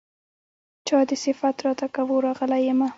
چا 0.87 0.99
دې 1.09 1.15
صفت 1.25 1.57
راته 1.65 1.85
کاوه 1.95 2.17
راغلی 2.27 2.61
يمه 2.69 2.87